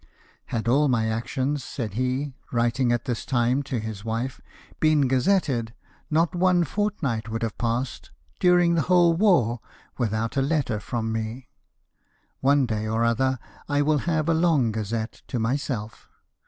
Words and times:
"Had 0.47 0.67
all 0.67 0.87
my 0.87 1.07
actions," 1.07 1.63
said 1.63 1.93
he, 1.93 2.33
writing 2.51 2.91
at 2.91 3.05
this 3.05 3.23
time 3.23 3.61
to 3.61 3.77
his 3.79 4.03
wife," 4.03 4.41
been 4.79 5.07
gazetted, 5.07 5.75
not 6.09 6.33
one 6.33 6.63
fortnight 6.63 7.29
would 7.29 7.43
have 7.43 7.55
passed 7.59 8.09
during 8.39 8.73
the 8.73 8.81
whole 8.81 9.13
war 9.13 9.59
without 9.99 10.35
a 10.37 10.41
letter 10.41 10.79
from 10.79 11.11
me. 11.11 11.49
One 12.39 12.65
day 12.65 12.87
or 12.87 13.03
other 13.03 13.37
I 13.69 13.83
will 13.83 13.99
have 14.09 14.27
a 14.27 14.33
long 14.33 14.71
gazette 14.71 15.21
to 15.27 15.37
myself. 15.37 16.07